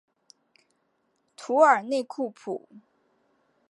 [1.35, 2.67] 图尔内库普。